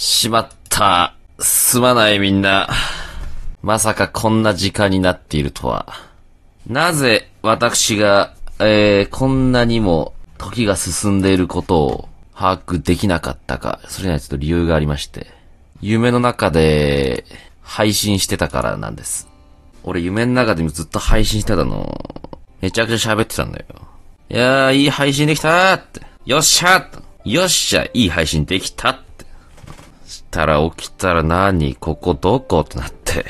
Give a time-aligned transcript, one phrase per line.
[0.00, 1.14] しまった。
[1.40, 2.70] すまないみんな。
[3.60, 5.86] まさかこんな時間になっているとは。
[6.66, 13.78] なぜ私が、えー、こんなにも時が進んでいることを把握できなかったか。
[13.88, 15.26] それにはちょっと理由がありまして。
[15.82, 17.26] 夢の中で
[17.60, 19.28] 配信してたからなんです。
[19.84, 21.94] 俺夢の中でもずっと配信してたの。
[22.62, 23.66] めちゃくちゃ喋ってたんだよ。
[24.30, 26.00] いやー、いい配信できたーって。
[26.24, 29.09] よっしゃーよっしゃ、いい配信できたって。
[30.10, 33.24] したら起きたら何ここどこってなって。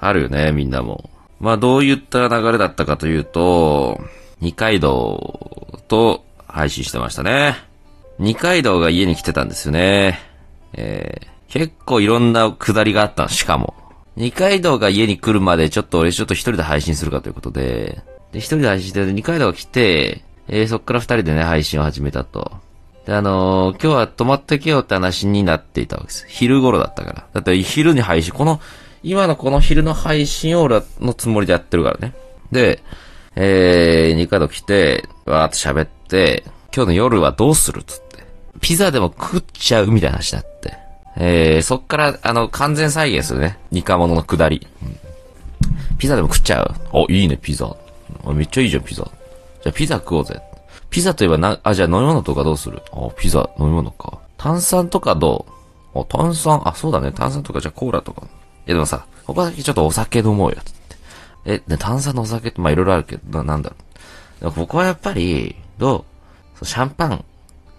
[0.00, 1.10] あるよね、みんなも。
[1.38, 4.00] まあどういった流れだったかというと、
[4.40, 7.56] 二階堂と配信してましたね。
[8.18, 10.18] 二階堂が家に来てたんですよね。
[10.72, 13.74] えー、結構いろんなくだりがあった、しかも。
[14.16, 22.52] 二階堂が家に来るまでちょっと俺ちょっと一人で配信するかということで、で、一人で配信してて、二階堂が来て、えー、そっから二人でね、配信を始めたと。
[23.06, 26.26] で、あのー今日は泊まってけよって話になっていたわけです。
[26.28, 27.26] 昼頃だったから。
[27.32, 28.60] だって昼に配信、この、
[29.02, 32.14] 今のこの昼の配信を俺のつもりでやってるからね。
[32.52, 32.82] で、
[33.34, 36.44] えー、二階堂来て、わーって喋って、
[36.74, 38.24] 今日の夜はどうするつって。
[38.60, 40.76] ピザでも食っちゃうみたいな話になって。
[41.16, 43.58] えー、そっから、あの、完全再現するね。
[43.70, 44.66] ニカモノの下り。
[44.82, 45.02] うん
[46.02, 47.76] ピザでも食っちゃうお、いいね、ピザ。
[48.26, 49.04] めっちゃいいじゃん、ピザ。
[49.04, 50.42] じゃあピザ食おうぜ。
[50.92, 52.82] ピザといえばな、あ、じゃあ飲み物とかどうする？
[52.92, 54.20] あ、ピザ、飲み物か。
[54.36, 55.46] 炭酸とかど
[55.94, 56.00] う？
[56.00, 58.22] あ、炭酸、あ、そうだね、炭酸とかじゃあコーラとか。
[58.22, 58.26] い
[58.66, 60.96] やでもさ、ここだけちょっとお酒飲もうよ、つって。
[61.46, 63.76] え、ね、炭酸のお酒ってまあいろいろあるけど、な、なんだろ
[64.38, 64.40] う。
[64.40, 66.04] でもここはやっぱり、ど
[66.60, 66.64] う？
[66.64, 67.24] シャンパン、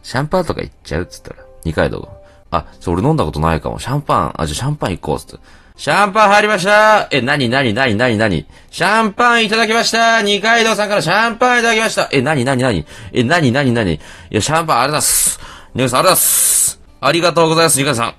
[0.02, 1.04] シャンパンとか行っちゃう？
[1.04, 2.10] っつったら、二階堂が。
[2.50, 3.80] あ、ちょ、俺飲んだことないかも。
[3.80, 5.44] シャンパン、あ、じゃあシャンパン行こうつって。
[5.76, 14.00] シャンパン入りましたえ、なになになになになにシャンパンいただきました二階堂さんからシャンパンいただきましたえ、なになになにえ、なになになにい
[14.30, 15.40] や、シャンパンありがとうございます。
[15.74, 16.80] 二階堂さんありがとうございます。
[17.02, 18.16] ありがとうございます、二階堂さん。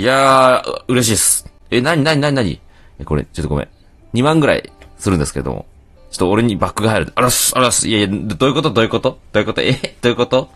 [0.00, 1.52] いやー、嬉しいです。
[1.70, 2.60] え、なになになになに
[3.00, 3.68] え、これ、ちょっとごめん。
[4.14, 5.66] 2万ぐらいするんですけども。
[6.10, 7.12] ちょっと俺にバックが入る。
[7.16, 7.88] あらっす、あらっす。
[7.88, 8.70] いやいや、どういうこと？
[8.70, 9.18] どういうこと？
[9.32, 9.60] どういうこと？
[9.62, 9.72] え？
[10.00, 10.48] どういうこと？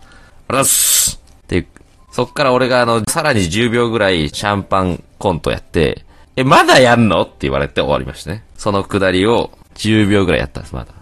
[0.47, 1.21] あらっす。
[1.43, 1.67] って、
[2.11, 6.05] そっから俺があの、さらに10秒ぐらいシャンパンコントやって、
[6.35, 7.21] え、まだやんの？
[7.23, 8.43] って言われて終わりましたね。
[8.57, 10.93] そのくだりを10秒ぐらいやったんです、まだ。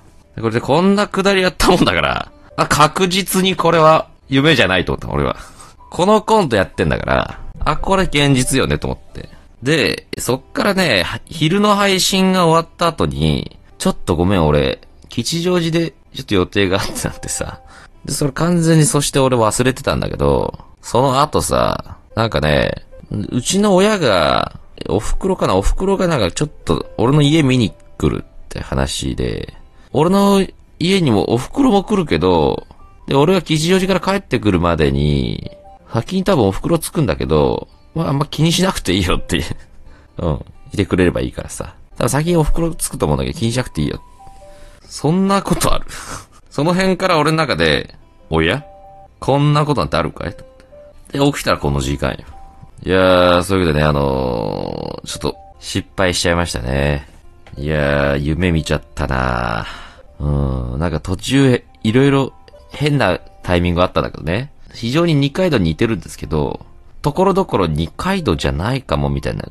[0.41, 5.37] これでこんなくだりやったもんだから、あ、確実にこれは夢じゃないと思った、俺は。
[5.89, 9.29] このコントやってんだから、あ、これ現実よね、と思って。
[9.61, 17.61] で、そっからね、昼の配信が終わった後に、ちょっとごめん、俺、吉祥寺でちょっと予定があってなってさ。
[18.05, 22.73] で、それ完全にそして俺忘れてたんだけど、その後さ、なんかね、
[23.11, 24.59] うちの親が、
[24.89, 29.53] お袋かなお袋がなんかちょっと俺の家見に来るって話で、
[29.93, 30.45] 俺の
[30.79, 32.65] 家にもお袋も来るけど、
[33.07, 35.51] で、俺が吉祥寺から帰ってくるまでに、
[35.93, 39.43] 先に多分お袋つくんだけど、まああんま気にしなくていいよって、
[40.17, 41.75] うん、いてくれればいいからさ。
[41.97, 44.01] 多分先にお袋つくと思うんだけど気にしなくていいよ。
[44.85, 45.85] そんなことある？
[46.49, 47.95] その辺から俺の中で、
[48.29, 48.65] おや？
[49.19, 50.35] こんなことなんてあるかい？
[51.11, 52.17] で、起きたらこの時間よ。
[52.83, 57.07] いやー、そういうわけでね、あのー、ちょっと失敗しちゃいましたね。
[57.55, 62.33] いやー、夢見ちゃったなーうん、なんか途中、いろいろ
[62.71, 64.51] 変なタイミングあったんだけどね。
[64.73, 66.65] 非常に二階堂に似てるんですけど、
[67.03, 69.45] ところどころ二階堂じゃないかもみたいな。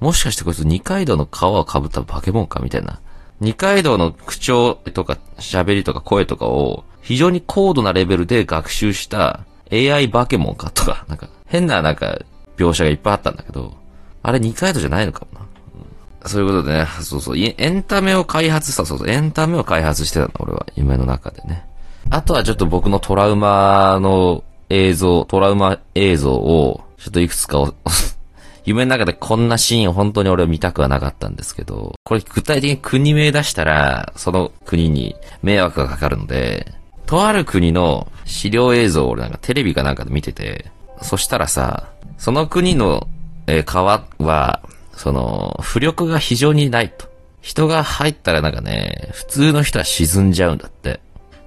[0.00, 3.00] もしかしてこいつ二階堂の皮を被った化け物かみたいな。
[3.40, 9.40] 二階堂の口調とか喋りとか声とかを非常に高度なレベルで学習した
[9.72, 12.18] AI 化け物かとか、なんか変ななんか
[12.56, 13.74] 描写がいっぱいあったんだけど、
[14.22, 15.46] あれ二階堂じゃないのかもな。
[16.26, 21.66] そういうことでね、そうそう、エンタメを開発した、そうそう、エンタメを開発してたの、俺は、夢の中でね。
[22.10, 27.74] あとはちょっと僕のトラウマの映像、トラウマ映像を、ちょっといくつかお
[28.64, 36.72] 夢の中でこんなシーンを本当に俺は見たくはなかったんですけど、これ具体的に国名出したら、その国に迷惑がかかるので、
[37.04, 40.70] とある国の資料映像を俺なんかテレビかなんかで見てて、
[41.02, 41.88] そしたらさ、
[42.24, 43.06] その国の、
[43.46, 44.62] えー川は、
[44.96, 47.06] その、浮力が非常にないと。
[47.42, 51.00] 人が入ったらなんかね、普通の人は沈んじゃうんだって。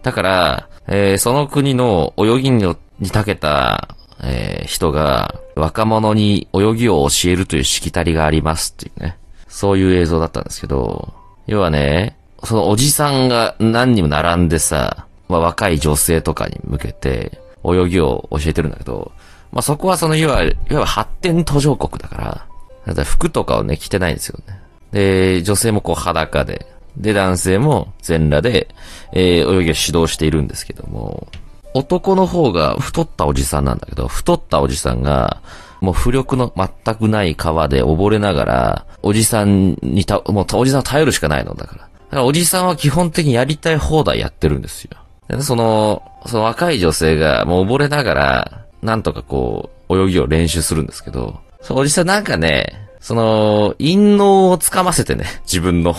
[0.03, 2.63] だから、えーその国の泳ぎに
[2.99, 9.17] に長けた、えー人が若者に泳ぎを教えるというしきたりがありますっていうね。
[9.47, 11.11] そういう映像だったんですけど、
[11.47, 19.11] 要はね、そのおじさんが何人も並んでさ、まあ若い女性とかに向けて泳ぎを教えてるんだけど、
[19.57, 22.45] まあそこはそのいわゆる、発展途上国だか
[22.85, 24.61] ら、だ服とかをね、着てないんですよね。
[24.91, 28.67] で、女性もこう裸で、で、男性も全裸で、
[29.13, 31.27] えー泳ぎを指導しているんですけども、
[31.73, 35.41] 男の方が太ったおじさんなんだけど、太ったおじさんが、
[35.81, 41.81] もう浮力の全くない川で溺れながら、おじさんにた、もうおじさんを頼るしかないのだから。
[41.81, 44.91] だからおじさんは基本的にやりたい放題やってるんですよ。
[45.27, 55.95] でその、その若い女性がもう溺れながら、なんとかこう、泳ぎを練習するんですけど、そのおじさんなんかね、その、陰謀をつかませてね、 自分の。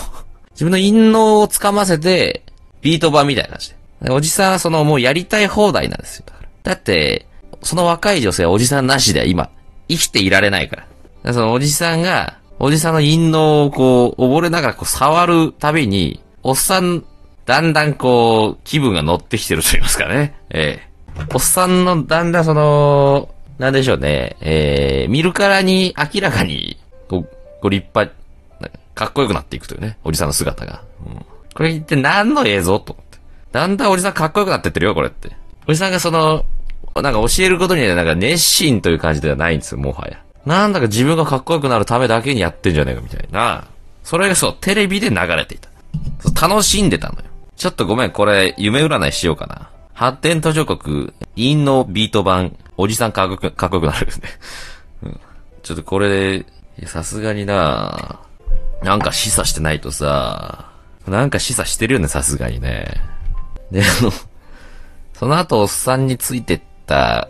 [0.52, 2.42] 自分の陰謀をつかませて、
[2.80, 4.10] ビート板みたいな感じで。
[4.10, 6.24] おじさんはそのもうやりたい放題なんですよ。
[6.26, 7.26] だからだって、
[7.62, 9.50] その若い女性はおじさんなしで今、
[9.88, 10.82] 生きていられないから。
[10.82, 10.88] か
[11.24, 17.04] らそのおじさんが、おじさんの陰謀をこう、溺れながらこう触るたびに、おっさん、
[17.46, 20.34] だんだんこう、気分が乗ってきてると言いますかね。
[20.50, 20.87] ええ
[21.34, 23.28] おっさんのだんだんその、
[23.58, 24.36] なんでしょうね。
[24.40, 26.78] えー、見るからに明らかに、
[27.08, 27.28] こう、
[27.60, 28.14] ご立派、
[28.94, 29.98] かっこよくなっていくというね。
[30.04, 30.82] おじさんの姿が。
[31.06, 33.18] うん、これ一体何の映像と思って。
[33.52, 35.30] だんだんおじさんかっこよくなってってるよ、これって。
[35.66, 36.44] おじさんがその、
[36.94, 40.20] なんか教えることにはなんか熱心という感じではないんですよ、もはや。
[40.46, 43.66] なんだか自分がかっこよくなるためだけにやってんじゃねえかみたいな。
[44.02, 45.68] それがそう、テレビで流れていた。
[46.48, 47.24] 楽しんでたのよ。
[47.56, 49.68] ちょっとごめん、これ、夢占いしようかな。
[49.98, 54.14] 発展途上国、陰のビート版、おじさんかっこよく、かっこよくなるんで。
[55.02, 55.20] うん。
[55.64, 56.46] ちょっとこれ、
[56.86, 58.20] さすがにな
[58.84, 60.70] なんか示唆してないとさ、
[61.08, 62.86] なんか示唆してるよね、さすがにね。
[63.72, 64.12] で、あの、
[65.14, 67.28] その後、おっさんについてった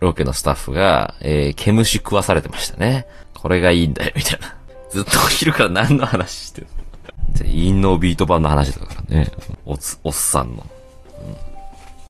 [0.00, 3.06] ロケのスタッフが、えー、毛虫食わされてましたね。
[3.32, 4.56] これがいいんだよ、みたいな。
[4.90, 6.66] ずっとお昼から何の話してる
[7.38, 7.46] の？
[7.46, 9.30] 陰のビート版の話だからね。
[9.64, 10.66] おつ、おっさんの。